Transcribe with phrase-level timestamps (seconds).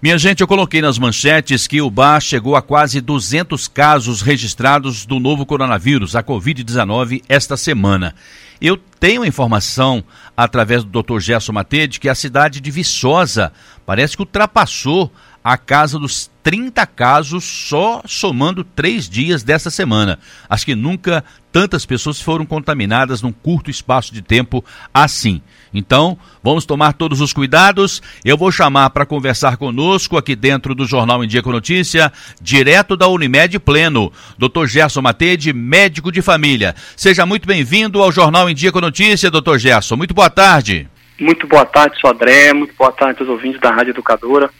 [0.00, 5.04] Minha gente, eu coloquei nas manchetes que o bar chegou a quase 200 casos registrados
[5.04, 8.14] do novo coronavírus, a Covid-19, esta semana.
[8.60, 10.04] Eu tenho informação,
[10.36, 11.18] através do Dr.
[11.18, 13.52] Gerson Matede, que a cidade de Viçosa
[13.84, 15.12] parece que ultrapassou
[15.48, 20.18] a casa dos 30 casos só somando três dias dessa semana.
[20.46, 25.40] Acho que nunca tantas pessoas foram contaminadas num curto espaço de tempo assim.
[25.72, 28.02] Então, vamos tomar todos os cuidados.
[28.22, 32.94] Eu vou chamar para conversar conosco aqui dentro do Jornal em Dia com Notícia, direto
[32.94, 34.66] da Unimed Pleno, Dr.
[34.66, 36.74] Gerson Matede, médico de família.
[36.94, 39.56] Seja muito bem-vindo ao Jornal em Dia com Notícia, Dr.
[39.56, 39.96] Gerson.
[39.96, 40.86] Muito boa tarde.
[41.18, 42.52] Muito boa tarde, Sodré.
[42.52, 44.50] Muito boa tarde aos ouvintes da Rádio Educadora.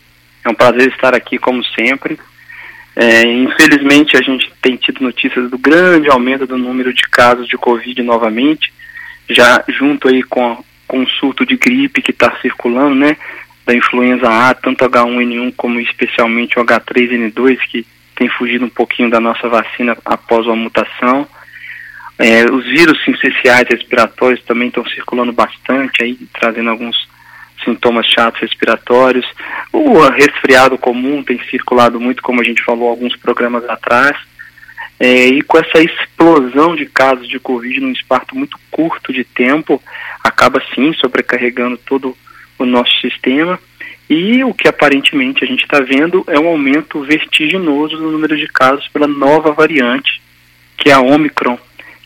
[0.49, 2.19] É um prazer estar aqui, como sempre.
[2.97, 7.59] É, infelizmente, a gente tem tido notícias do grande aumento do número de casos de
[7.59, 8.73] Covid novamente,
[9.29, 13.15] já junto aí com, com o surto de gripe que está circulando, né?
[13.67, 19.21] Da influenza A, tanto H1N1 como especialmente o H3N2, que tem fugido um pouquinho da
[19.21, 21.29] nossa vacina após uma mutação.
[22.19, 26.97] É, os vírus essenciais respiratórios também estão circulando bastante, aí trazendo alguns
[27.65, 29.27] sintomas chatos respiratórios.
[29.73, 34.17] O resfriado comum tem circulado muito, como a gente falou alguns programas atrás.
[35.01, 39.81] É, e com essa explosão de casos de Covid num espaço muito curto de tempo,
[40.25, 42.17] acaba sim sobrecarregando todo
[42.59, 43.59] o nosso sistema.
[44.11, 48.47] E o que aparentemente a gente está vendo é um aumento vertiginoso do número de
[48.49, 50.21] casos pela nova variante,
[50.77, 51.59] que é a Omicron,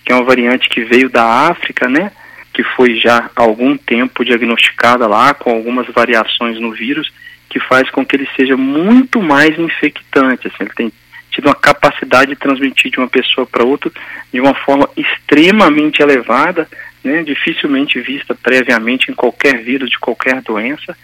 [0.05, 2.11] que é uma variante que veio da África, né?
[2.53, 7.11] Que foi já há algum tempo diagnosticada lá, com algumas variações no vírus,
[7.49, 10.49] que faz com que ele seja muito mais infectante.
[10.49, 10.93] Assim, ele tem
[11.31, 13.91] tido uma capacidade de transmitir de uma pessoa para outra
[14.33, 16.69] de uma forma extremamente elevada,
[17.03, 20.97] né, dificilmente vista previamente em qualquer vírus de qualquer doença.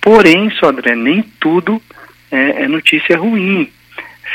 [0.00, 1.80] Porém, Sodré, nem tudo
[2.30, 3.70] é, é notícia ruim.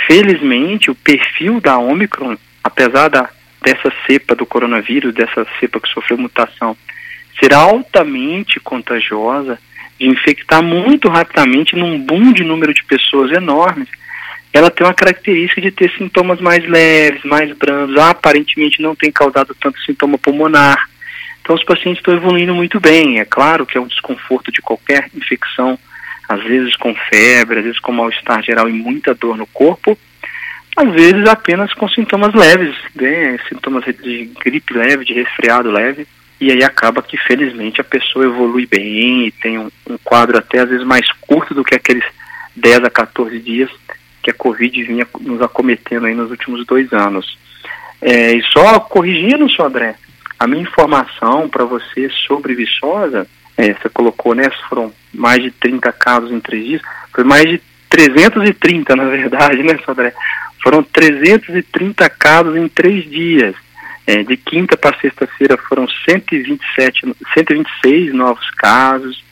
[0.08, 3.30] Felizmente, o perfil da Omicron, apesar da
[3.62, 6.75] dessa cepa do coronavírus, dessa cepa que sofreu mutação,
[7.40, 9.59] ser altamente contagiosa,
[10.00, 13.88] de infectar muito rapidamente num boom de número de pessoas enormes,
[14.53, 19.56] ela tem uma característica de ter sintomas mais leves, mais brandos, aparentemente não tem causado
[19.59, 20.90] tanto sintoma pulmonar.
[21.41, 23.19] Então os pacientes estão evoluindo muito bem.
[23.19, 25.80] É claro que é um desconforto de qualquer infecção,
[26.28, 29.97] às vezes com febre, às vezes com mal-estar geral e muita dor no corpo,
[30.76, 33.38] às vezes apenas com sintomas leves, né?
[33.50, 36.08] sintomas de gripe leve, de resfriado leve,
[36.40, 40.60] e aí acaba que felizmente a pessoa evolui bem e tem um, um quadro até
[40.60, 42.04] às vezes mais curto do que aqueles
[42.56, 43.70] 10 a 14 dias
[44.24, 47.38] que a Covid vinha nos acometendo aí nos últimos dois anos.
[48.02, 49.96] É, e só corrigindo, senhor André,
[50.40, 53.28] a minha informação para você sobre Viçosa,
[53.58, 56.81] é, você colocou, né, foram mais de 30 casos em três dias,
[57.14, 60.14] foi mais de 330, na verdade, né, senhor André?
[60.64, 63.56] Foram 330 casos em três dias.
[64.06, 69.24] É, de quinta para sexta-feira foram 127, 126 novos casos.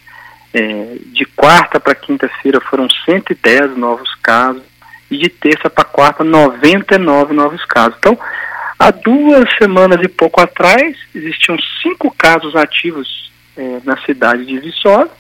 [0.54, 4.64] É, de quarta para quinta-feira foram 110 novos casos.
[5.12, 7.96] E de terça para quarta, 99 novos casos.
[8.00, 8.18] Então,
[8.78, 15.12] há duas semanas e pouco atrás, existiam cinco casos ativos é, na cidade de Viçosa.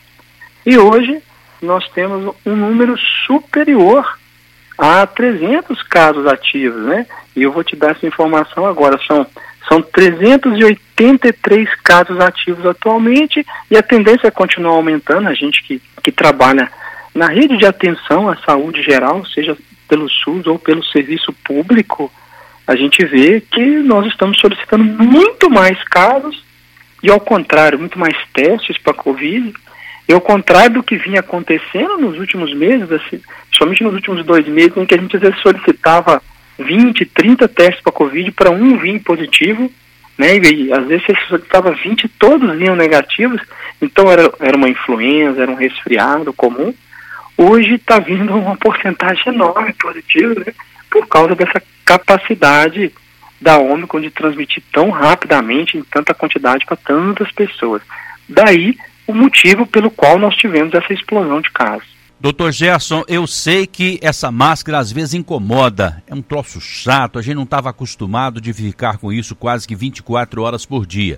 [0.66, 1.22] E hoje
[1.62, 2.96] nós temos um número
[3.26, 4.18] superior
[4.80, 7.06] há 300 casos ativos, né?
[7.36, 9.00] E eu vou te dar essa informação agora.
[9.06, 9.26] São,
[9.68, 15.28] são 383 casos ativos atualmente e a tendência é continuar aumentando.
[15.28, 16.70] A gente que, que trabalha
[17.14, 19.58] na rede de atenção à saúde geral, seja
[19.88, 22.12] pelo SUS ou pelo serviço público,
[22.66, 26.44] a gente vê que nós estamos solicitando muito mais casos
[27.02, 29.54] e, ao contrário, muito mais testes para a Covid
[30.08, 33.22] e ao contrário do que vinha acontecendo nos últimos meses, assim,
[33.60, 36.22] somente nos últimos dois meses, em que a gente às vezes solicitava
[36.58, 39.72] 20, 30 testes para Covid para um vir positivo,
[40.18, 40.38] né?
[40.38, 43.42] E, às vezes você solicitava 20 todos vinham negativos,
[43.82, 46.74] então era, era uma influenza, era um resfriado comum.
[47.38, 50.54] Hoje está vindo uma porcentagem enorme positiva, né?
[50.90, 52.92] Por causa dessa capacidade
[53.40, 57.82] da Omicron de transmitir tão rapidamente em tanta quantidade para tantas pessoas.
[58.28, 58.78] Daí
[59.08, 61.99] o motivo pelo qual nós tivemos essa explosão de casos.
[62.22, 67.22] Doutor Gerson, eu sei que essa máscara às vezes incomoda, é um troço chato, a
[67.22, 71.18] gente não estava acostumado de ficar com isso quase que 24 horas por dia.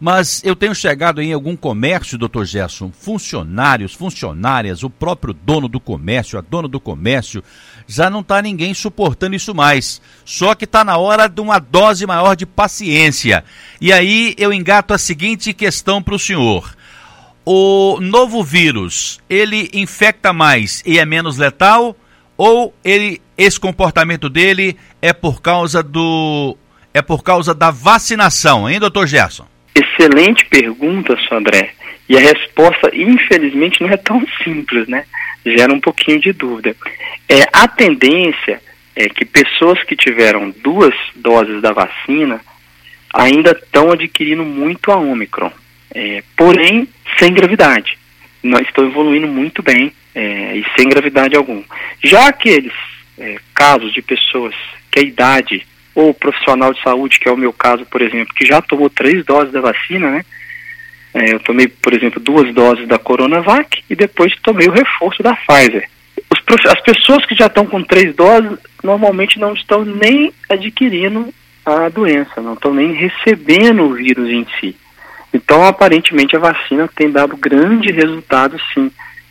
[0.00, 5.78] Mas eu tenho chegado em algum comércio, doutor Gerson, funcionários, funcionárias, o próprio dono do
[5.78, 7.44] comércio, a dona do comércio,
[7.86, 10.00] já não está ninguém suportando isso mais.
[10.24, 13.44] Só que está na hora de uma dose maior de paciência.
[13.82, 16.74] E aí eu engato a seguinte questão para o senhor
[17.44, 21.96] o novo vírus, ele infecta mais e é menos letal?
[22.36, 26.56] Ou ele, esse comportamento dele é por causa do
[26.94, 29.46] é por causa da vacinação, hein, doutor Gerson?
[29.74, 31.72] Excelente pergunta, Sandré.
[32.08, 35.04] E a resposta, infelizmente, não é tão simples, né?
[35.44, 36.76] Gera um pouquinho de dúvida.
[37.28, 38.60] É, a tendência
[38.94, 42.40] é que pessoas que tiveram duas doses da vacina
[43.12, 45.52] ainda estão adquirindo muito a Omicron.
[45.94, 47.98] É, porém, sem gravidade.
[48.42, 51.62] Nós estão evoluindo muito bem é, e sem gravidade alguma.
[52.02, 52.72] Já aqueles
[53.18, 54.54] é, casos de pessoas
[54.90, 58.46] que a idade ou profissional de saúde, que é o meu caso, por exemplo, que
[58.46, 60.24] já tomou três doses da vacina, né?
[61.14, 65.36] É, eu tomei, por exemplo, duas doses da Coronavac e depois tomei o reforço da
[65.36, 65.88] Pfizer.
[66.30, 71.32] Os, as pessoas que já estão com três doses normalmente não estão nem adquirindo
[71.66, 74.74] a doença, não estão nem recebendo o vírus em si.
[75.32, 78.90] Então, aparentemente, a vacina tem dado grande resultado, sim,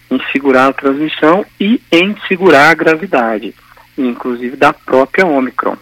[0.09, 3.53] em segurar a transmissão e em segurar a gravidade,
[3.98, 5.77] inclusive da própria Omicron.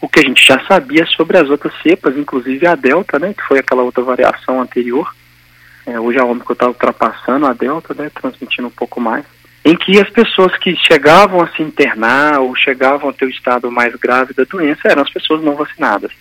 [0.00, 3.42] O que a gente já sabia sobre as outras cepas, inclusive a Delta, né, que
[3.44, 5.14] foi aquela outra variação anterior.
[5.86, 9.24] É, hoje a Omicron está ultrapassando a Delta, né, transmitindo um pouco mais.
[9.64, 13.70] Em que as pessoas que chegavam a se internar ou chegavam a ter o estado
[13.70, 16.12] mais grave da doença eram as pessoas não vacinadas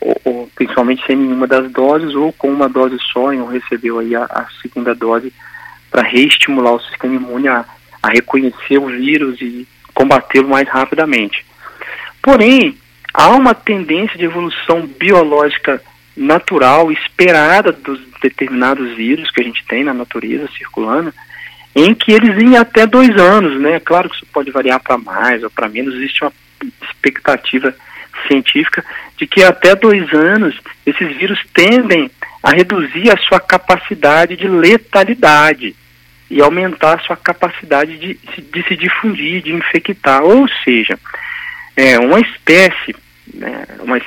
[0.00, 3.98] ou, ou, principalmente sem nenhuma das doses, ou com uma dose só, e não recebeu
[3.98, 5.32] aí a, a segunda dose
[5.90, 7.64] para reestimular o sistema imune a,
[8.02, 11.44] a reconhecer o vírus e combatê-lo mais rapidamente.
[12.22, 12.76] Porém,
[13.14, 15.80] há uma tendência de evolução biológica
[16.16, 21.12] natural, esperada dos determinados vírus que a gente tem na natureza circulando,
[21.74, 23.78] em que eles em até dois anos, né?
[23.80, 26.32] Claro que isso pode variar para mais ou para menos, existe uma
[26.82, 27.74] expectativa
[28.26, 28.84] científica
[29.16, 32.10] de que até dois anos esses vírus tendem
[32.42, 35.74] a reduzir a sua capacidade de letalidade
[36.30, 40.22] e aumentar a sua capacidade de, de se difundir, de infectar.
[40.22, 40.98] Ou seja,
[41.76, 42.94] é, uma espécie,
[43.34, 44.00] né, uma,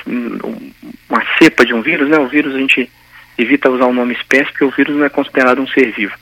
[1.08, 2.90] uma cepa de um vírus, né, o vírus a gente
[3.38, 6.14] evita usar o nome espécie porque o vírus não é considerado um ser vivo.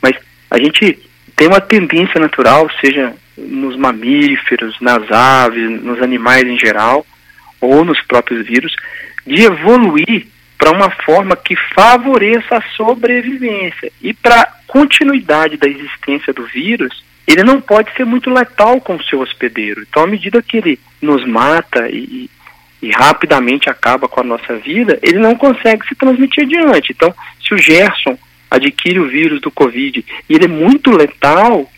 [0.00, 0.16] Mas
[0.50, 0.98] a gente
[1.36, 7.06] tem uma tendência natural, seja nos mamíferos, nas aves, nos animais em geral,
[7.66, 8.74] ou nos próprios vírus,
[9.26, 10.26] de evoluir
[10.58, 13.90] para uma forma que favoreça a sobrevivência.
[14.00, 19.02] E para continuidade da existência do vírus, ele não pode ser muito letal com o
[19.04, 19.82] seu hospedeiro.
[19.82, 22.28] Então, à medida que ele nos mata e,
[22.82, 26.92] e rapidamente acaba com a nossa vida, ele não consegue se transmitir adiante.
[26.92, 27.14] Então,
[27.46, 28.18] se o Gerson
[28.50, 31.70] adquire o vírus do Covid e ele é muito letal,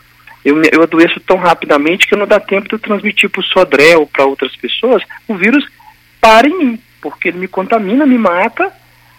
[0.45, 3.97] eu, eu adoeço tão rapidamente que não dá tempo de eu transmitir para o Sodré
[3.97, 5.65] ou para outras pessoas, o vírus
[6.21, 8.73] para em mim, porque ele me contamina, me mata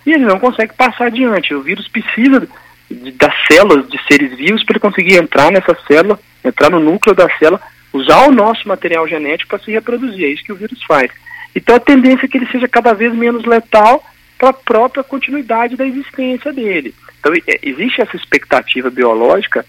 [0.06, 1.54] e ele não consegue passar adiante.
[1.54, 2.48] O vírus precisa
[2.90, 7.16] de, das células de seres vivos para ele conseguir entrar nessa célula, entrar no núcleo
[7.16, 7.62] da célula,
[7.92, 10.26] usar o nosso material genético para se reproduzir.
[10.26, 11.12] É isso que o vírus faz.
[11.56, 14.04] Então a tendência é que ele seja cada vez menos letal
[14.38, 16.94] para a própria continuidade da existência dele.
[17.20, 19.66] Então é, existe essa expectativa biológica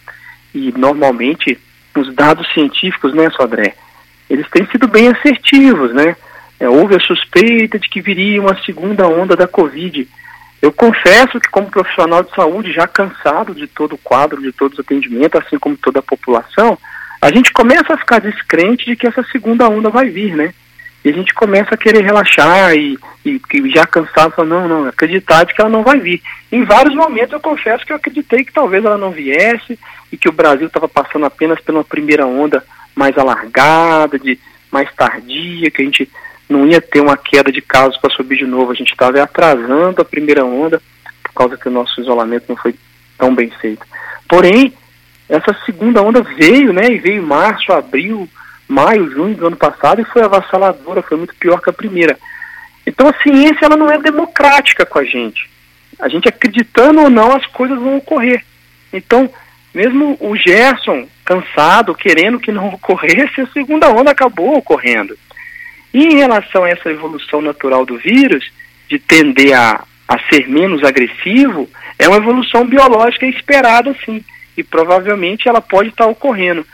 [0.54, 1.58] e normalmente
[1.96, 3.74] os dados científicos, né, Sodré,
[4.28, 6.16] eles têm sido bem assertivos, né?
[6.58, 10.08] É, houve a suspeita de que viria uma segunda onda da Covid.
[10.60, 14.78] Eu confesso que, como profissional de saúde, já cansado de todo o quadro, de todos
[14.78, 16.78] os atendimentos, assim como toda a população,
[17.20, 20.52] a gente começa a ficar descrente de que essa segunda onda vai vir, né?
[21.04, 25.44] E a gente começa a querer relaxar e, e, e já cansado, não, não, acreditar
[25.44, 26.20] de que ela não vai vir.
[26.50, 29.78] Em vários momentos eu confesso que eu acreditei que talvez ela não viesse
[30.10, 34.38] e que o Brasil estava passando apenas pela primeira onda mais alargada, de
[34.70, 36.10] mais tardia, que a gente
[36.48, 38.72] não ia ter uma queda de casos para subir de novo.
[38.72, 40.80] A gente estava atrasando a primeira onda
[41.22, 42.74] por causa que o nosso isolamento não foi
[43.18, 43.84] tão bem feito.
[44.28, 44.72] Porém,
[45.28, 46.90] essa segunda onda veio, né?
[46.90, 48.28] E veio março, abril,
[48.68, 52.16] maio, junho do ano passado e foi avassaladora, foi muito pior que a primeira.
[52.86, 55.50] Então a ciência ela não é democrática com a gente.
[55.98, 58.44] A gente acreditando ou não, as coisas vão ocorrer.
[58.92, 59.28] Então,
[59.76, 65.16] mesmo o Gerson, cansado, querendo que não ocorresse, a segunda onda acabou ocorrendo.
[65.92, 68.50] E em relação a essa evolução natural do vírus,
[68.88, 71.68] de tender a, a ser menos agressivo,
[71.98, 74.24] é uma evolução biológica esperada, sim.
[74.56, 76.66] E provavelmente ela pode estar ocorrendo.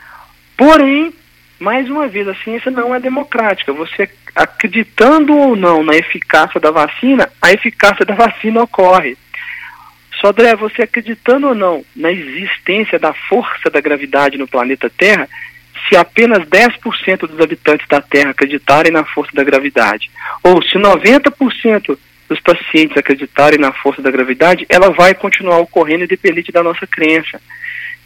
[0.55, 1.13] Porém,
[1.59, 3.73] mais uma vez, a ciência não é democrática.
[3.73, 9.17] Você acreditando ou não na eficácia da vacina, a eficácia da vacina ocorre.
[10.23, 15.27] Sodré, você acreditando ou não na existência da força da gravidade no planeta Terra,
[15.89, 20.09] se apenas 10% dos habitantes da Terra acreditarem na força da gravidade,
[20.41, 21.97] ou se 90%
[22.29, 27.41] dos pacientes acreditarem na força da gravidade, ela vai continuar ocorrendo independente da nossa crença.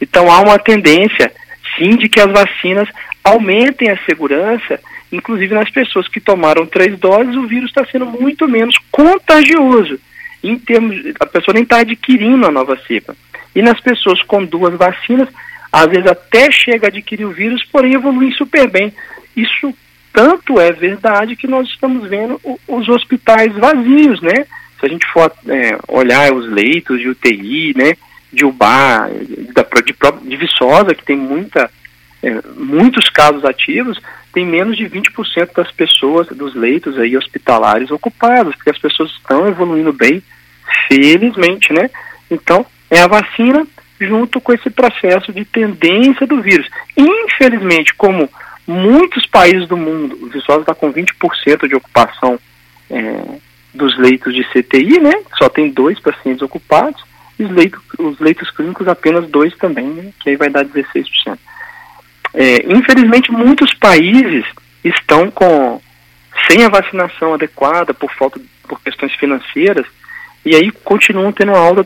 [0.02, 1.32] Então há uma tendência,
[1.78, 2.90] sim, de que as vacinas
[3.24, 4.80] aumentem a segurança,
[5.12, 10.00] inclusive nas pessoas que tomaram três doses, o vírus está sendo muito menos contagioso.
[10.44, 13.16] Em termos, a pessoa nem está adquirindo a nova cepa.
[13.56, 15.30] E nas pessoas com duas vacinas,
[15.72, 18.94] às vezes até chega a adquirir o vírus, porém evolui super bem.
[19.36, 19.74] Isso
[20.14, 24.46] tanto é verdade que nós estamos vendo os hospitais vazios, né?
[24.80, 27.94] Se a gente for é, olhar os leitos de UTI, né,
[28.32, 29.10] de UBA,
[29.54, 31.70] da, de, de Viçosa, que tem muita,
[32.22, 34.00] é, muitos casos ativos,
[34.38, 39.48] tem menos de 20% das pessoas, dos leitos aí hospitalares ocupados, porque as pessoas estão
[39.48, 40.22] evoluindo bem,
[40.88, 41.90] felizmente, né?
[42.30, 43.66] Então, é a vacina
[44.00, 46.70] junto com esse processo de tendência do vírus.
[46.96, 48.30] Infelizmente, como
[48.68, 52.40] muitos países do mundo, o Viçosa está com 20% de ocupação
[52.92, 53.40] é,
[53.74, 55.14] dos leitos de CTI, né?
[55.40, 57.04] Só tem dois pacientes ocupados,
[57.40, 60.12] e os leitos, os leitos clínicos apenas dois também, né?
[60.20, 61.40] Que aí vai dar 16%.
[62.40, 64.46] É, infelizmente, muitos países
[64.84, 65.82] estão com
[66.48, 69.88] sem a vacinação adequada por falta por questões financeiras
[70.46, 71.84] e aí continuam tendo alta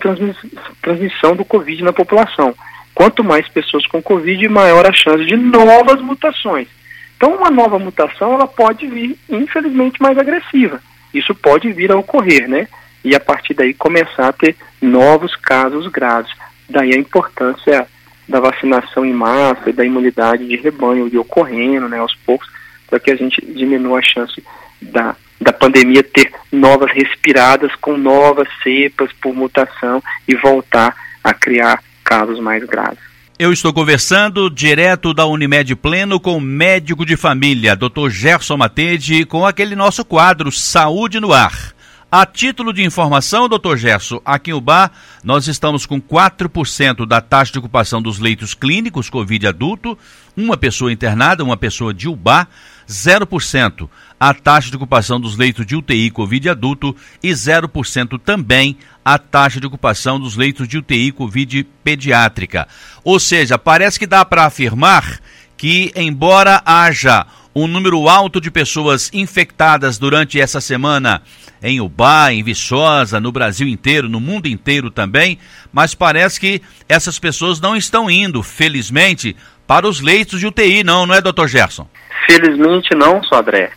[0.81, 2.53] transmissão do Covid na população.
[2.93, 6.67] Quanto mais pessoas com Covid, maior a chance de novas mutações.
[7.15, 10.81] Então, uma nova mutação ela pode vir, infelizmente, mais agressiva.
[11.13, 12.67] Isso pode vir a ocorrer, né?
[13.05, 16.31] E a partir daí começar a ter novos casos graves.
[16.70, 17.88] Daí a importância
[18.28, 22.48] da vacinação em massa e da imunidade de rebanho de ocorrendo, né, aos poucos,
[22.88, 24.44] para que a gente diminua a chance
[24.82, 31.84] da da pandemia ter novas respiradas com novas cepas por mutação e voltar a criar
[32.04, 33.00] casos mais graves.
[33.40, 38.10] Eu estou conversando direto da Unimed Pleno com o médico de família, Dr.
[38.10, 41.74] Gerson Matede, com aquele nosso quadro Saúde no Ar.
[42.13, 44.91] A título de informação, doutor Gerson, aqui em Ubá,
[45.24, 49.98] nós estamos com 4% da taxa de ocupação dos leitos clínicos Covid adulto,
[50.36, 52.50] uma pessoa internada, uma pessoa de Ubá,
[52.86, 53.88] 0%
[54.20, 59.62] a taxa de ocupação dos leitos de UTI Covid adulto e 0% também a taxa
[59.62, 62.68] de ocupação dos leitos de UTI Covid pediátrica.
[63.06, 65.22] Ou seja, parece que dá para afirmar
[65.56, 71.22] que, embora haja um número alto de pessoas infectadas durante essa semana
[71.62, 75.38] em Ubá, em Viçosa, no Brasil inteiro, no mundo inteiro também,
[75.72, 79.36] mas parece que essas pessoas não estão indo, felizmente,
[79.67, 81.88] para os leitos de UTI, não, não é, doutor Gerson?
[82.25, 83.72] Felizmente não, Sodré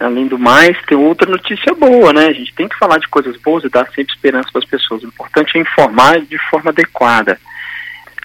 [0.00, 2.26] além do mais, tem outra notícia boa, né?
[2.26, 5.02] A gente tem que falar de coisas boas e dar sempre esperança para as pessoas.
[5.02, 7.38] O importante é informar de forma adequada.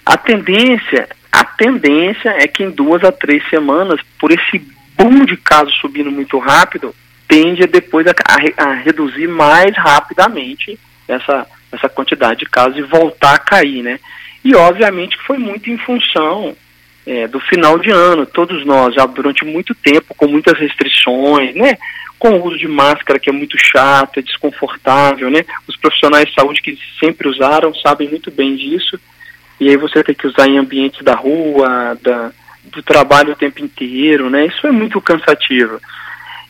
[0.04, 4.58] A tendência, a tendência é que em duas a três semanas, por esse
[4.96, 6.94] boom de casos subindo muito rápido,
[7.28, 13.34] tende depois a, a, a reduzir mais rapidamente essa, essa quantidade de casos e voltar
[13.34, 13.98] a cair, né?
[14.44, 16.56] E obviamente foi muito em função
[17.06, 18.26] é, do final de ano.
[18.26, 21.76] Todos nós, já durante muito tempo, com muitas restrições, né?
[22.18, 25.44] Com o uso de máscara, que é muito chato, é desconfortável, né?
[25.66, 28.98] Os profissionais de saúde que sempre usaram sabem muito bem disso.
[29.60, 32.32] E aí você tem que usar em ambientes da rua, da,
[32.64, 34.46] do trabalho o tempo inteiro, né?
[34.46, 35.80] Isso é muito cansativo.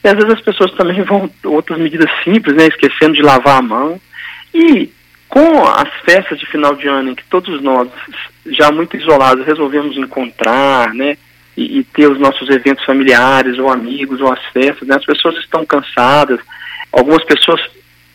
[0.04, 2.66] E às vezes as pessoas também vão outras medidas simples, né?
[2.66, 4.00] Esquecendo de lavar a mão.
[4.54, 4.90] E
[5.32, 7.88] com as festas de final de ano em que todos nós,
[8.44, 11.16] já muito isolados, resolvemos encontrar, né,
[11.56, 15.36] e, e ter os nossos eventos familiares ou amigos ou as festas, né, as pessoas
[15.36, 16.38] estão cansadas,
[16.92, 17.62] algumas pessoas,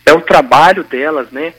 [0.05, 1.53] é o trabalho delas, né,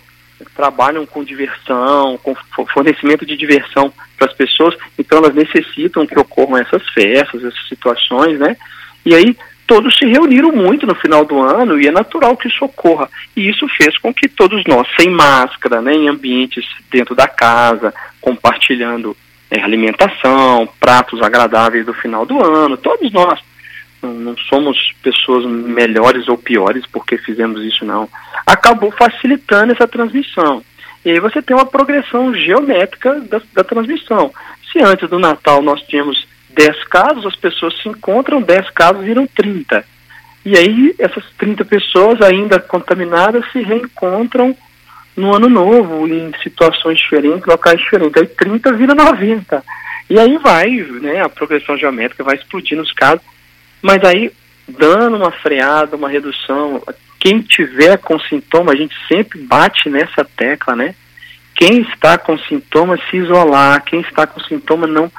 [0.55, 2.35] trabalham com diversão, com
[2.67, 8.39] fornecimento de diversão para as pessoas, então elas necessitam que ocorram essas festas, essas situações,
[8.39, 8.57] né,
[9.05, 12.65] e aí todos se reuniram muito no final do ano e é natural que isso
[12.65, 13.09] ocorra.
[13.37, 17.93] E isso fez com que todos nós, sem máscara, né, em ambientes dentro da casa,
[18.21, 19.15] compartilhando
[19.51, 23.39] é, alimentação, pratos agradáveis do final do ano, todos nós.
[24.03, 28.09] Não, somos pessoas melhores ou piores porque fizemos isso, não.
[28.47, 30.63] Acabou facilitando essa transmissão.
[31.05, 34.33] E aí você tem uma progressão geométrica da, da transmissão.
[34.71, 39.27] Se antes do Natal nós tínhamos 10 casos, as pessoas se encontram, 10 casos viram
[39.27, 39.85] 30.
[40.45, 44.57] E aí essas 30 pessoas ainda contaminadas se reencontram
[45.17, 48.23] no ano novo, em situações diferentes, locais diferentes.
[48.23, 49.63] Aí 30 vira 90.
[50.09, 50.71] E aí vai,
[51.03, 53.21] né, a progressão geométrica vai explodindo os casos,
[53.83, 54.33] mas aí
[54.67, 56.83] dando uma freada, uma redução,
[57.19, 60.95] quem tiver com sintoma, a gente sempre bate nessa tecla, né?
[61.55, 65.11] Quem está com sintoma se isolar, quem está com sintoma não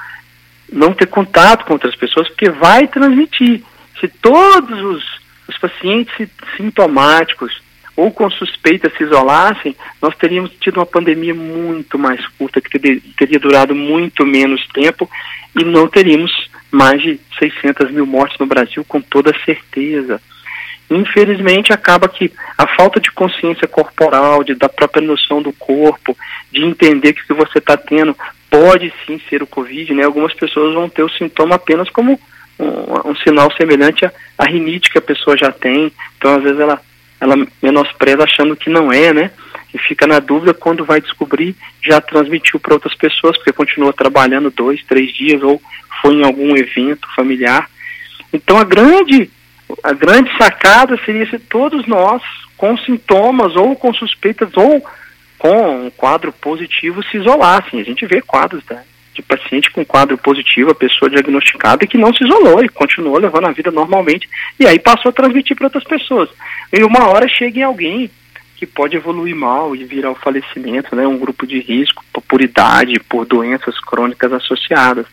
[0.71, 3.63] não ter contato com outras pessoas, porque vai transmitir.
[3.99, 5.03] Se todos os,
[5.47, 7.59] os pacientes sintomáticos
[7.95, 12.79] ou com suspeita se isolassem, nós teríamos tido uma pandemia muito mais curta, que
[13.17, 15.09] teria durado muito menos tempo
[15.59, 16.31] e não teríamos
[16.71, 20.21] mais de 600 mil mortes no Brasil com toda certeza.
[20.89, 26.17] Infelizmente, acaba que a falta de consciência corporal, de, da própria noção do corpo,
[26.51, 28.17] de entender que o que você está tendo
[28.49, 30.03] pode sim ser o Covid, né?
[30.03, 32.19] Algumas pessoas vão ter o sintoma apenas como
[32.57, 35.91] um, um sinal semelhante à, à rinite que a pessoa já tem.
[36.17, 36.81] Então, às vezes, ela
[37.19, 39.31] ela menospreza achando que não é, né?
[39.73, 44.49] E fica na dúvida quando vai descobrir, já transmitiu para outras pessoas, porque continua trabalhando
[44.49, 45.61] dois, três dias, ou
[46.01, 47.69] foi em algum evento familiar.
[48.33, 49.29] Então a grande,
[49.83, 52.21] a grande sacada seria se todos nós,
[52.57, 54.83] com sintomas, ou com suspeitas, ou
[55.37, 57.79] com um quadro positivo, se isolassem.
[57.79, 58.83] A gente vê quadros né,
[59.19, 63.47] de paciente com quadro positivo, a pessoa diagnosticada que não se isolou e continuou levando
[63.47, 66.29] a vida normalmente, e aí passou a transmitir para outras pessoas.
[66.71, 68.09] E uma hora chega em alguém
[68.55, 72.99] que pode evoluir mal e virar o falecimento, né, um grupo de risco por idade,
[72.99, 75.05] por doenças crônicas associadas.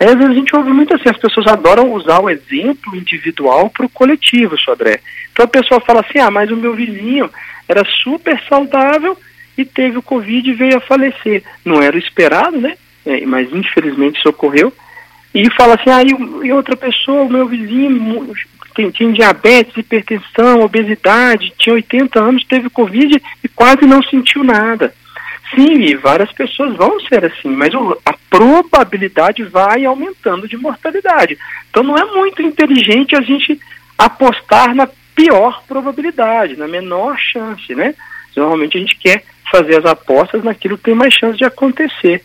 [0.00, 3.70] Aí, às vezes a gente ouve muito assim, as pessoas adoram usar o exemplo individual
[3.70, 5.00] para o coletivo, Sodré.
[5.32, 7.30] Então a pessoa fala assim, ah, mas o meu vizinho
[7.68, 9.18] era super saudável
[9.56, 11.42] e teve o Covid e veio a falecer.
[11.64, 12.76] Não era o esperado, né?
[13.06, 14.72] É, mas infelizmente isso ocorreu.
[15.34, 16.02] E fala assim, ah,
[16.44, 18.34] e, outra pessoa, o meu vizinho
[18.74, 24.92] tem, tinha diabetes, hipertensão, obesidade, tinha 80 anos, teve Covid e quase não sentiu nada.
[25.54, 27.70] Sim, várias pessoas vão ser assim, mas
[28.04, 31.38] a probabilidade vai aumentando de mortalidade.
[31.70, 33.58] Então não é muito inteligente a gente
[33.96, 37.94] apostar na pior probabilidade, na menor chance, né?
[38.36, 42.22] Normalmente a gente quer fazer as apostas naquilo que tem mais chance de acontecer.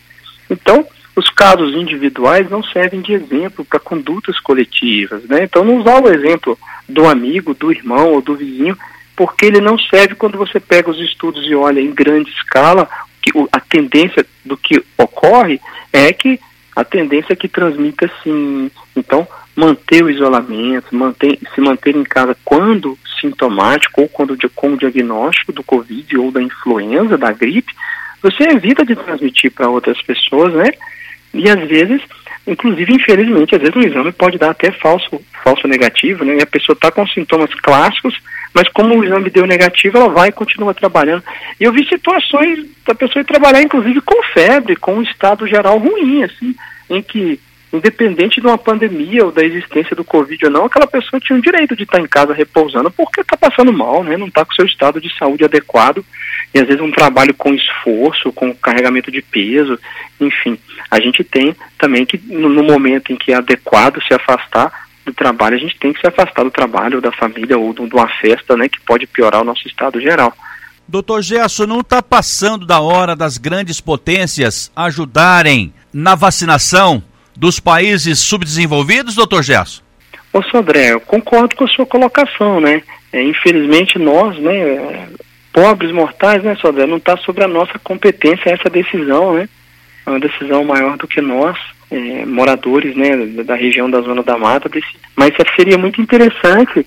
[0.52, 5.44] Então, os casos individuais não servem de exemplo para condutas coletivas, né?
[5.44, 8.78] Então, não usar o exemplo do amigo, do irmão ou do vizinho,
[9.16, 12.88] porque ele não serve quando você pega os estudos e olha em grande escala,
[13.22, 15.62] que a tendência do que ocorre
[15.94, 16.40] é que
[16.76, 18.70] a tendência é que transmita sim.
[18.96, 24.78] Então, manter o isolamento, manter, se manter em casa quando sintomático ou quando com o
[24.78, 27.74] diagnóstico do Covid ou da influenza, da gripe,
[28.22, 30.72] você evita de transmitir para outras pessoas, né?
[31.34, 32.02] E às vezes,
[32.46, 36.38] inclusive, infelizmente, às vezes o exame pode dar até falso, falso negativo, né?
[36.38, 38.20] E a pessoa está com sintomas clássicos,
[38.54, 41.24] mas como o exame deu negativo, ela vai e continua trabalhando.
[41.60, 45.78] E eu vi situações da pessoa ir trabalhar, inclusive, com febre, com um estado geral
[45.78, 46.54] ruim, assim,
[46.90, 47.40] em que
[47.74, 51.42] independente de uma pandemia ou da existência do Covid ou não, aquela pessoa tinha o
[51.42, 54.18] direito de estar em casa repousando porque está passando mal, né?
[54.18, 56.04] não está com seu estado de saúde adequado
[56.54, 59.80] e às vezes um trabalho com esforço, com carregamento de peso,
[60.20, 60.58] enfim.
[60.90, 65.56] A gente tem também que, no, momento em que é adequado se afastar do trabalho,
[65.56, 68.68] a gente tem que se afastar do trabalho, da família, ou de uma festa, né,
[68.68, 70.34] que pode piorar o nosso estado geral.
[70.88, 77.02] Doutor Gerson, não está passando da hora das grandes potências ajudarem na vacinação
[77.42, 79.82] dos países subdesenvolvidos, doutor Gerson?
[80.32, 82.84] Ô Sodré, eu concordo com a sua colocação, né?
[83.12, 85.08] É, infelizmente nós, né,
[85.52, 89.50] pobres mortais, né, Sodré, não está sobre a nossa competência essa decisão, né?
[90.06, 91.58] É uma decisão maior do que nós,
[91.90, 94.70] é, moradores, né, da região da Zona da Mata,
[95.16, 96.86] mas seria muito interessante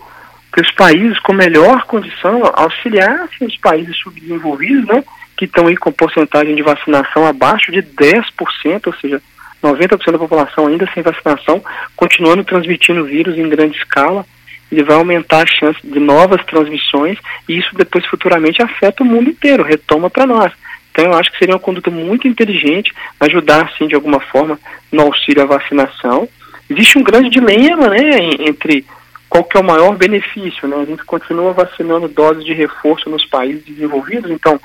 [0.52, 5.02] que os países com melhor condição auxiliassem os países subdesenvolvidos, né,
[5.36, 9.20] que estão aí com porcentagem de vacinação abaixo de 10%, ou seja,
[9.64, 11.62] 90% da população ainda sem vacinação,
[11.96, 14.24] continuando transmitindo vírus em grande escala,
[14.70, 19.30] ele vai aumentar a chance de novas transmissões e isso depois futuramente afeta o mundo
[19.30, 20.52] inteiro, retoma para nós.
[20.90, 24.58] Então eu acho que seria uma conduta muito inteligente ajudar, assim, de alguma forma,
[24.92, 26.28] no auxílio à vacinação.
[26.70, 28.84] Existe um grande dilema, né, entre
[29.28, 30.76] qual que é o maior benefício, né?
[30.76, 34.60] A gente continua vacinando doses de reforço nos países desenvolvidos, então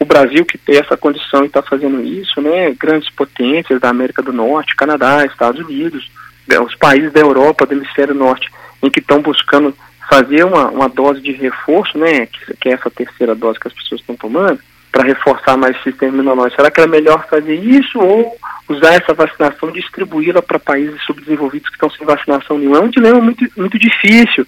[0.00, 2.72] o Brasil que tem essa condição e está fazendo isso, né?
[2.72, 6.10] Grandes potências da América do Norte, Canadá, Estados Unidos,
[6.48, 6.58] né?
[6.58, 8.50] os países da Europa, do hemisfério norte,
[8.82, 9.76] em que estão buscando
[10.08, 12.26] fazer uma, uma dose de reforço, né?
[12.26, 14.58] Que, que é essa terceira dose que as pessoas estão tomando,
[14.90, 16.56] para reforçar mais o sistema imunológico.
[16.56, 18.36] Será que é melhor fazer isso ou
[18.70, 22.78] usar essa vacinação e distribuí-la para países subdesenvolvidos que estão sem vacinação nenhuma?
[22.78, 24.46] É um dilema muito, muito difícil.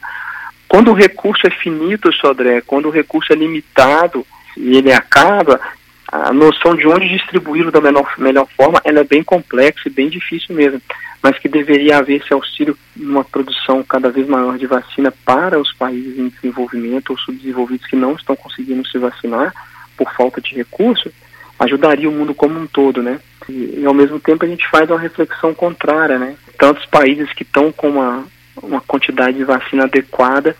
[0.66, 5.60] Quando o recurso é finito, Sodré, quando o recurso é limitado, e ele acaba,
[6.08, 10.08] a noção de onde distribuí-lo da menor, melhor forma ela é bem complexa e bem
[10.08, 10.80] difícil mesmo,
[11.22, 15.72] mas que deveria haver esse auxílio numa produção cada vez maior de vacina para os
[15.72, 19.54] países em desenvolvimento ou subdesenvolvidos que não estão conseguindo se vacinar
[19.96, 21.12] por falta de recursos,
[21.58, 23.20] ajudaria o mundo como um todo, né?
[23.48, 26.34] E, e ao mesmo tempo a gente faz uma reflexão contrária, né?
[26.58, 28.24] Tantos países que estão com uma,
[28.62, 30.56] uma quantidade de vacina adequada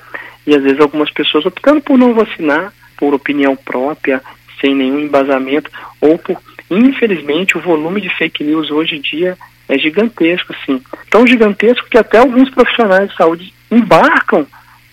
[0.46, 4.22] e às vezes algumas pessoas optando por não vacinar, por opinião própria,
[4.60, 5.68] sem nenhum embasamento,
[6.00, 9.36] ou por, infelizmente, o volume de fake news hoje em dia
[9.68, 10.80] é gigantesco, sim.
[11.10, 14.46] Tão gigantesco que até alguns profissionais de saúde embarcam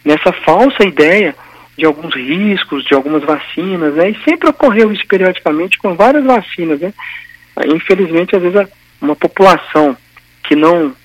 [0.04, 1.36] nessa falsa ideia
[1.78, 4.10] de alguns riscos, de algumas vacinas, né?
[4.10, 6.92] E sempre ocorreu isso periodicamente com várias vacinas, né?
[7.76, 8.68] Infelizmente, às vezes,
[9.00, 9.96] uma população
[10.46, 10.96] que não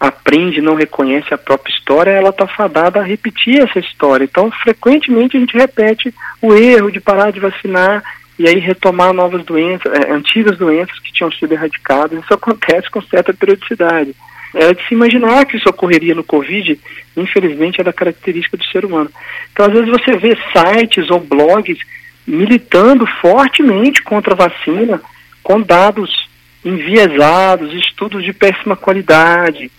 [0.00, 4.24] aprende, não reconhece a própria história, ela está fadada a repetir essa história.
[4.24, 8.02] Então, frequentemente a gente repete o erro de parar de vacinar
[8.38, 12.22] e aí retomar novas doenças, é, antigas doenças que tinham sido erradicadas.
[12.22, 14.14] Isso acontece com certa periodicidade.
[14.54, 16.78] É de se imaginar que isso ocorreria no Covid,
[17.16, 19.10] infelizmente é da característica do ser humano.
[19.52, 21.78] Então, às vezes você vê sites ou blogs
[22.26, 25.00] militando fortemente contra a vacina,
[25.42, 26.28] com dados
[26.64, 29.70] enviesados, estudos de péssima qualidade,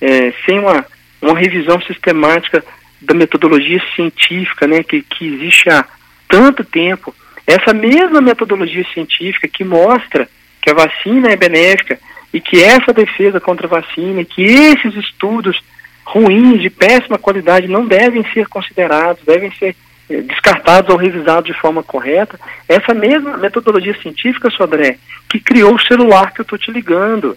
[0.00, 0.84] é, sem uma,
[1.20, 2.64] uma revisão sistemática
[3.00, 5.84] da metodologia científica né, que, que existe há
[6.28, 7.14] tanto tempo.
[7.46, 10.28] Essa mesma metodologia científica que mostra
[10.60, 11.98] que a vacina é benéfica
[12.32, 15.58] e que essa defesa contra a vacina, que esses estudos
[16.04, 19.76] ruins, de péssima qualidade, não devem ser considerados, devem ser
[20.10, 22.38] eh, descartados ou revisados de forma correta.
[22.68, 27.36] Essa mesma metodologia científica, Sodré, que criou o celular que eu estou te ligando,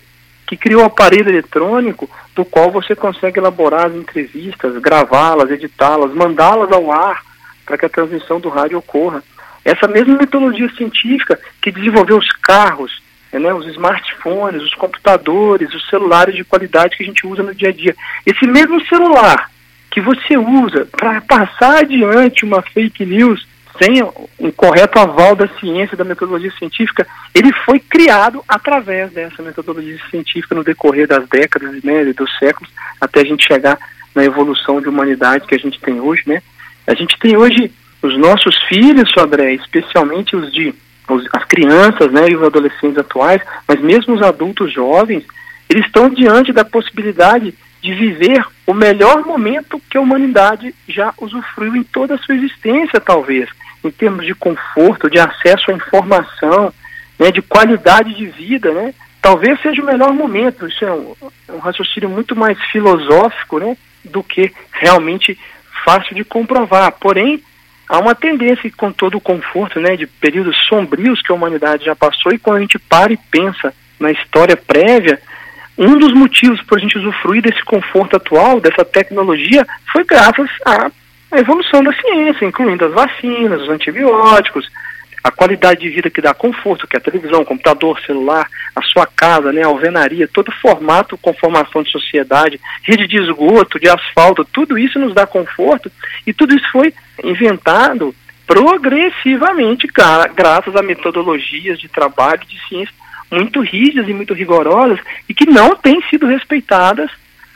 [0.52, 6.70] que criou o aparelho eletrônico do qual você consegue elaborar as entrevistas, gravá-las, editá-las, mandá-las
[6.74, 7.24] ao ar
[7.66, 9.24] para que a transmissão do rádio ocorra.
[9.64, 16.36] Essa mesma metodologia científica que desenvolveu os carros, né, os smartphones, os computadores, os celulares
[16.36, 17.96] de qualidade que a gente usa no dia a dia.
[18.26, 19.50] Esse mesmo celular
[19.90, 24.02] que você usa para passar adiante uma fake news sem
[24.40, 30.56] um correto aval da ciência, da metodologia científica, ele foi criado através dessa metodologia científica
[30.56, 33.78] no decorrer das décadas né, e dos séculos, até a gente chegar
[34.14, 36.24] na evolução de humanidade que a gente tem hoje.
[36.26, 36.42] Né?
[36.88, 40.74] A gente tem hoje os nossos filhos, Sodré, especialmente os de
[41.10, 45.24] os, as crianças né, e os adolescentes atuais, mas mesmo os adultos jovens,
[45.70, 51.76] eles estão diante da possibilidade de viver o melhor momento que a humanidade já usufruiu
[51.76, 53.50] em toda a sua existência, talvez,
[53.84, 56.72] em termos de conforto, de acesso à informação,
[57.18, 58.94] né, de qualidade de vida, né?
[59.22, 60.68] Talvez seja o melhor momento.
[60.68, 61.16] Isso é um,
[61.50, 65.38] um raciocínio muito mais filosófico, né, do que realmente
[65.84, 66.92] fácil de comprovar.
[66.94, 67.42] Porém,
[67.90, 71.96] há uma tendência com todo o conforto, né, de períodos sombrios que a humanidade já
[71.96, 75.20] passou, e quando a gente para e pensa na história prévia,
[75.82, 80.92] um dos motivos para a gente usufruir desse conforto atual, dessa tecnologia, foi graças à
[81.40, 84.70] evolução da ciência, incluindo as vacinas, os antibióticos,
[85.24, 89.08] a qualidade de vida que dá conforto, que é a televisão, computador, celular, a sua
[89.08, 93.90] casa, né, a alvenaria, todo o formato com formação de sociedade, rede de esgoto, de
[93.90, 95.92] asfalto, tudo isso nos dá conforto
[96.28, 98.14] e tudo isso foi inventado
[98.46, 99.88] progressivamente
[100.36, 103.01] graças a metodologias de trabalho de ciência
[103.32, 107.10] muito rígidas e muito rigorosas e que não têm sido respeitadas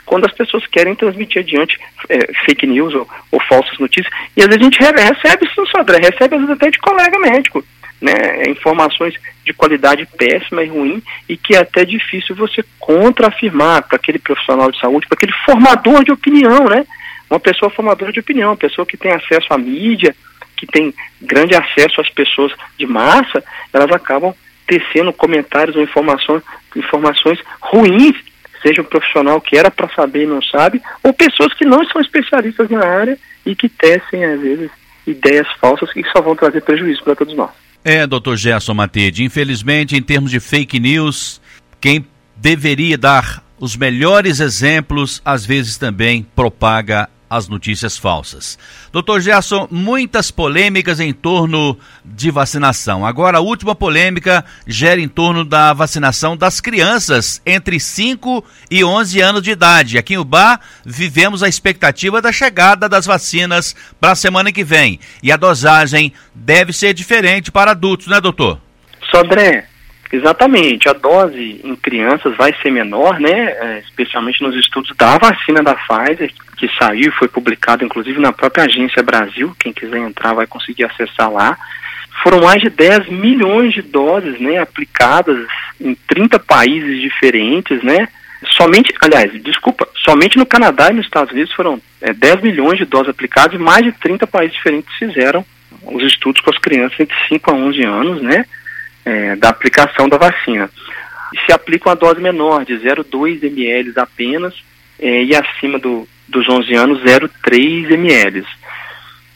[0.06, 1.78] quando as pessoas querem transmitir adiante
[2.10, 4.14] é, fake news ou, ou, falsas notícias.
[4.38, 7.64] E às vezes a gente recebe isso Sodré, recebe às vezes até de colega médico,
[8.00, 13.96] né, informações de qualidade péssima e ruim e que é até difícil você contraafirmar para
[13.96, 16.86] aquele profissional de saúde, para aquele formador de opinião, né?
[17.30, 20.16] Uma pessoa formadora de opinião, uma pessoa que tem acesso à mídia,
[20.56, 24.34] que tem grande acesso às pessoas de massa, elas acabam
[24.67, 26.43] tecendo comentários ou informações,
[26.75, 28.15] informações ruins,
[28.62, 32.01] seja um profissional que era para saber e não sabe, ou pessoas que não são
[32.01, 34.71] especialistas na área e que tecem, às vezes,
[35.06, 37.51] ideias falsas que só vão trazer prejuízo para todos nós.
[37.84, 41.39] É, doutor Gerson Matede, infelizmente, em termos de fake news,
[41.80, 48.58] quem deveria dar os melhores exemplos, às vezes também propaga as notícias falsas.
[48.91, 53.06] Doutor Gerson, muitas polêmicas em torno de vacinação.
[53.06, 59.21] Agora, a última polêmica gera em torno da vacinação das crianças entre 5 e 11
[59.21, 59.98] anos de idade.
[59.98, 65.00] Aqui em Ubá, vivemos a expectativa da chegada das vacinas para a semana que vem.
[65.21, 68.60] E a dosagem deve ser diferente para adultos, né, doutor?
[69.12, 69.67] Sodré,
[70.15, 73.32] Exatamente, a dose em crianças vai ser menor, né?
[73.32, 78.65] É, especialmente nos estudos da vacina da Pfizer, que saiu foi publicado inclusive na própria
[78.65, 79.56] agência Brasil.
[79.60, 81.58] Quem quiser entrar vai conseguir acessar lá.
[82.24, 85.46] Foram mais de 10 milhões de doses, né, aplicadas
[85.80, 88.08] em 30 países diferentes, né?
[88.52, 92.86] Somente, aliás, desculpa, somente no Canadá e nos Estados Unidos foram é, 10 milhões de
[92.86, 95.46] doses aplicadas e mais de 30 países diferentes fizeram
[95.84, 98.46] os estudos com as crianças entre 5 a 11 anos, né?
[99.06, 100.70] é, da aplicação da vacina.
[101.34, 104.56] E se aplica uma dose menor, de 0,2 ml apenas,
[105.00, 108.46] é, e acima do, dos 11 anos, 0,3 ml.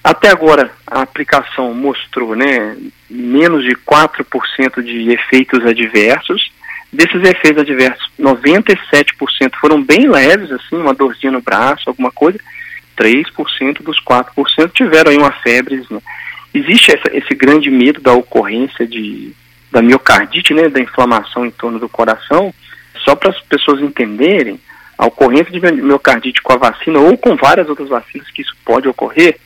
[0.04, 2.76] Até agora, a aplicação mostrou né,
[3.10, 6.52] menos de 4% de efeitos adversos.
[6.92, 12.40] Desses efeitos adversos, 97% foram bem leves, assim, uma dorzinha no braço, alguma coisa.
[12.98, 15.86] 3% dos 4% tiveram aí uma febre.
[15.90, 16.00] Né?
[16.54, 19.32] Existe essa, esse grande medo da ocorrência de,
[19.72, 22.54] da miocardite, né, da inflamação em torno do coração.
[23.06, 24.60] Só para as pessoas entenderem,
[25.00, 28.86] a ocorrência de miocardite com a vacina ou com várias outras vacinas que isso pode
[28.86, 29.40] ocorrer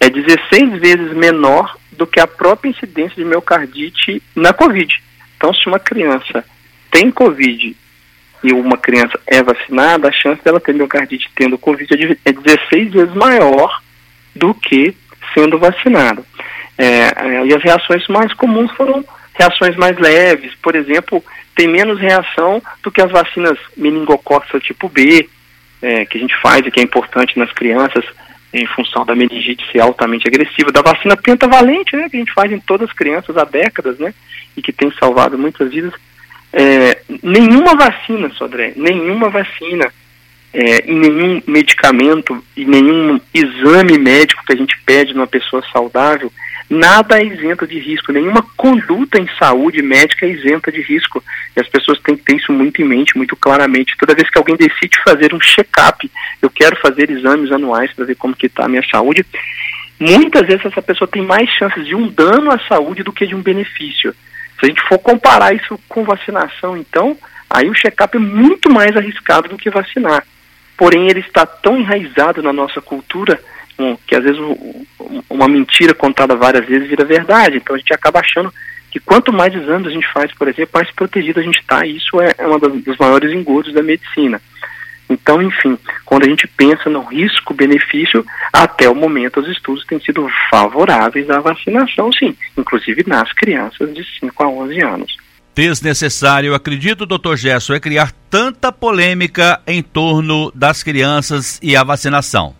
[0.00, 4.92] é 16 vezes menor do que a própria incidência de miocardite na Covid.
[5.36, 6.44] Então, se uma criança
[6.90, 7.76] tem Covid
[8.42, 13.14] e uma criança é vacinada, a chance dela ter miocardite tendo Covid é 16 vezes
[13.14, 13.80] maior
[14.34, 14.96] do que
[15.32, 16.24] sendo vacinada.
[16.76, 21.22] É, é, e as reações mais comuns foram reações mais leves, por exemplo,
[21.58, 25.28] tem menos reação do que as vacinas meningocócica tipo B,
[25.82, 28.04] é, que a gente faz e que é importante nas crianças,
[28.54, 32.52] em função da meningite ser altamente agressiva, da vacina pentavalente, né, que a gente faz
[32.52, 34.14] em todas as crianças há décadas, né,
[34.56, 35.92] e que tem salvado muitas vidas.
[36.52, 39.92] É, nenhuma vacina, Sodré, nenhuma vacina,
[40.54, 46.32] é, e nenhum medicamento e nenhum exame médico que a gente pede numa pessoa saudável
[46.70, 51.24] Nada é isento de risco, nenhuma conduta em saúde médica é isenta de risco.
[51.56, 53.96] E as pessoas têm que ter isso muito em mente, muito claramente.
[53.98, 56.10] Toda vez que alguém decide fazer um check-up,
[56.42, 59.24] eu quero fazer exames anuais para ver como que está a minha saúde,
[59.98, 63.34] muitas vezes essa pessoa tem mais chances de um dano à saúde do que de
[63.34, 64.14] um benefício.
[64.60, 67.16] Se a gente for comparar isso com vacinação, então,
[67.48, 70.22] aí o check-up é muito mais arriscado do que vacinar.
[70.76, 73.40] Porém, ele está tão enraizado na nossa cultura
[73.78, 74.84] um, que às vezes um,
[75.30, 77.58] uma mentira contada várias vezes vira verdade.
[77.58, 78.52] Então a gente acaba achando
[78.90, 81.86] que quanto mais exames a gente faz, por exemplo, mais protegido a gente está.
[81.86, 84.40] Isso é, é um dos maiores engodos da medicina.
[85.10, 90.28] Então, enfim, quando a gente pensa no risco-benefício, até o momento os estudos têm sido
[90.50, 95.16] favoráveis à vacinação, sim, inclusive nas crianças de 5 a 11 anos.
[95.54, 102.54] Desnecessário, acredito, doutor Gerson, é criar tanta polêmica em torno das crianças e a vacinação.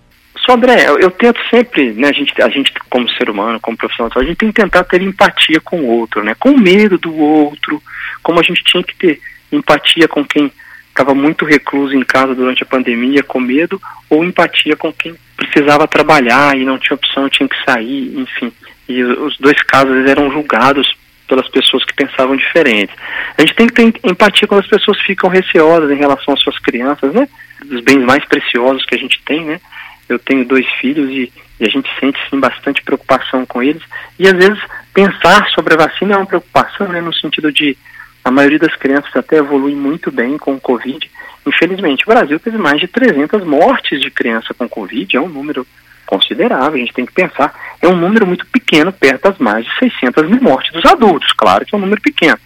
[0.48, 3.76] Só André, eu, eu, tento sempre, né, a gente, a gente como ser humano, como
[3.76, 7.14] profissional, a gente tem que tentar ter empatia com o outro, né, com medo do
[7.14, 7.82] outro,
[8.22, 9.20] como a gente tinha que ter
[9.52, 10.50] empatia com quem
[10.88, 15.86] estava muito recluso em casa durante a pandemia, com medo, ou empatia com quem precisava
[15.86, 18.50] trabalhar e não tinha opção, tinha que sair, enfim.
[18.88, 20.96] E os dois casos eram julgados
[21.28, 22.92] pelas pessoas que pensavam diferente.
[23.36, 26.58] A gente tem que ter empatia quando as pessoas ficam receosas em relação às suas
[26.58, 27.28] crianças, né?
[27.66, 29.60] Dos bens mais preciosos que a gente tem, né?
[30.08, 33.82] Eu tenho dois filhos e, e, a gente sente sim bastante preocupação com eles.
[34.18, 34.58] E às vezes
[34.94, 37.76] pensar sobre a vacina é uma preocupação, né, no sentido de
[38.24, 41.10] a maioria das crianças até evolui muito bem com o Covid.
[41.46, 45.66] Infelizmente, o Brasil teve mais de 300 mortes de criança com Covid, é um número
[46.04, 49.78] considerável, a gente tem que pensar, é um número muito pequeno perto das mais de
[49.78, 52.38] 600 mil mortes dos adultos, claro que é um número pequeno.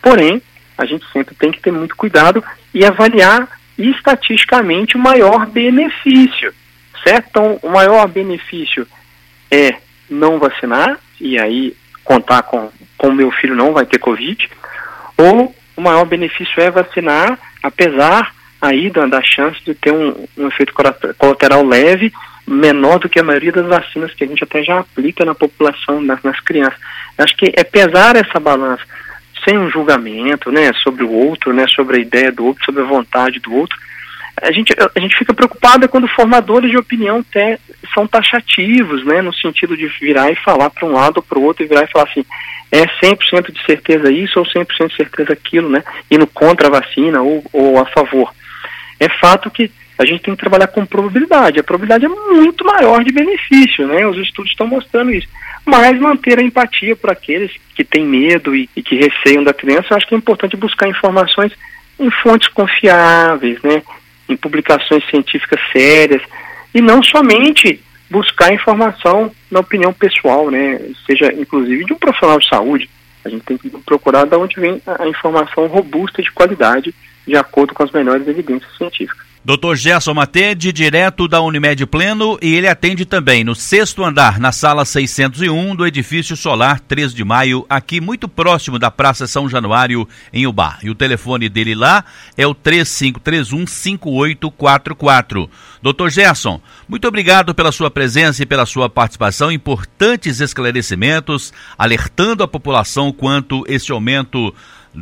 [0.00, 0.40] Porém,
[0.76, 6.52] a gente sempre tem que ter muito cuidado e avaliar estatisticamente o maior benefício
[7.02, 7.26] certo?
[7.30, 8.86] Então, o maior benefício
[9.50, 9.74] é
[10.08, 12.70] não vacinar, e aí contar com
[13.02, 14.48] o meu filho não vai ter Covid,
[15.16, 20.48] ou o maior benefício é vacinar, apesar aí da, da chance de ter um, um
[20.48, 20.72] efeito
[21.16, 22.12] colateral leve,
[22.46, 26.00] menor do que a maioria das vacinas que a gente até já aplica na população,
[26.00, 26.78] nas, nas crianças.
[27.16, 28.82] Acho que é pesar essa balança
[29.44, 32.86] sem um julgamento, né, sobre o outro, né, sobre a ideia do outro, sobre a
[32.86, 33.78] vontade do outro,
[34.42, 37.58] a gente, a gente fica preocupada quando formadores de opinião te,
[37.94, 41.42] são taxativos, né, no sentido de virar e falar para um lado ou para o
[41.42, 42.24] outro e virar e falar assim,
[42.70, 47.22] é 100% de certeza isso ou 100% de certeza aquilo, né, indo contra a vacina
[47.22, 48.32] ou, ou a favor.
[49.00, 51.58] É fato que a gente tem que trabalhar com probabilidade.
[51.58, 54.06] A probabilidade é muito maior de benefício, né?
[54.06, 55.26] Os estudos estão mostrando isso.
[55.66, 59.88] Mas manter a empatia por aqueles que têm medo e, e que receiam da criança,
[59.90, 61.52] eu acho que é importante buscar informações
[61.98, 63.82] em fontes confiáveis, né?
[64.28, 66.22] Em publicações científicas sérias
[66.74, 72.48] e não somente buscar informação na opinião pessoal, né, seja inclusive de um profissional de
[72.48, 72.90] saúde.
[73.24, 76.94] A gente tem que procurar de onde vem a informação robusta de qualidade,
[77.26, 79.27] de acordo com as melhores evidências científicas.
[79.48, 79.74] Dr.
[79.76, 84.84] Gerson Matede, direto da Unimed Pleno, e ele atende também no sexto andar, na sala
[84.84, 90.46] 601 do edifício solar 3 de maio, aqui muito próximo da Praça São Januário, em
[90.46, 90.76] Ubá.
[90.82, 92.04] E o telefone dele lá
[92.36, 95.48] é o 3531-5844.
[95.82, 96.10] Dr.
[96.10, 103.10] Gerson, muito obrigado pela sua presença e pela sua participação, importantes esclarecimentos, alertando a população
[103.10, 104.54] quanto esse aumento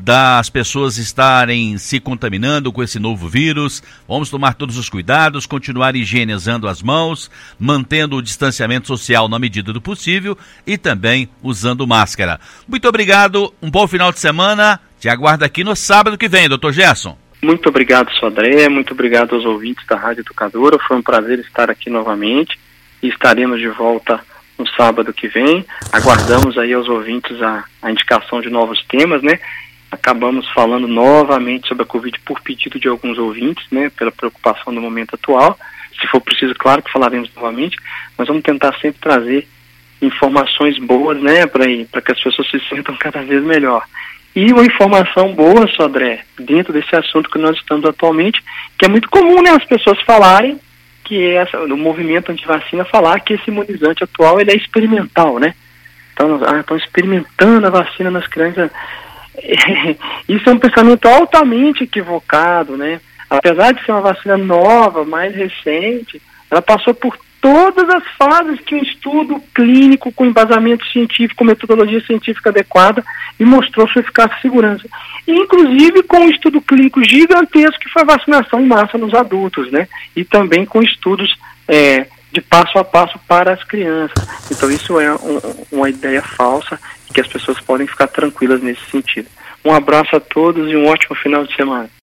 [0.02, 3.82] das pessoas estarem se contaminando com esse novo vírus.
[4.06, 9.72] Vamos tomar todos os cuidados, continuar higienizando as mãos, mantendo o distanciamento social na medida
[9.72, 12.38] do possível e também usando máscara.
[12.68, 14.80] Muito obrigado, um bom final de semana.
[15.00, 17.16] Te aguardo aqui no sábado que vem, doutor Gerson.
[17.42, 18.68] Muito obrigado, Sodré.
[18.68, 20.78] Muito obrigado aos ouvintes da Rádio Educadora.
[20.86, 22.58] Foi um prazer estar aqui novamente
[23.02, 24.20] e estaremos de volta
[24.58, 25.64] no sábado que vem.
[25.92, 29.38] Aguardamos aí aos ouvintes a, a indicação de novos temas, né?
[29.96, 33.90] Acabamos falando novamente sobre a Covid por pedido de alguns ouvintes, né?
[33.90, 35.58] Pela preocupação do momento atual.
[36.00, 37.76] Se for preciso, claro que falaremos novamente,
[38.16, 39.48] mas vamos tentar sempre trazer
[40.00, 41.46] informações boas, né?
[41.46, 43.82] Para que as pessoas se sintam cada vez melhor.
[44.34, 48.42] E uma informação boa, Sodré, dentro desse assunto que nós estamos atualmente,
[48.78, 49.50] que é muito comum, né?
[49.50, 50.60] As pessoas falarem
[51.04, 55.54] que essa, o movimento antivacina falar que esse imunizante atual ele é experimental, né?
[56.12, 58.70] Então, ah, estão experimentando a vacina nas crianças.
[60.28, 63.00] Isso é um pensamento altamente equivocado, né?
[63.28, 66.20] Apesar de ser uma vacina nova, mais recente,
[66.50, 72.50] ela passou por todas as fases que um estudo clínico com embasamento científico, metodologia científica
[72.50, 73.04] adequada
[73.38, 74.88] e mostrou sua eficácia e segurança.
[75.26, 79.86] Inclusive com um estudo clínico gigantesco que foi a vacinação em massa nos adultos, né?
[80.14, 81.36] E também com estudos
[81.68, 84.28] é, de passo a passo para as crianças.
[84.50, 85.40] Então isso é um,
[85.72, 86.78] uma ideia falsa
[87.14, 89.26] que as pessoas podem ficar tranquilas nesse sentido.
[89.64, 91.88] Um abraço a todos e um ótimo final de semana.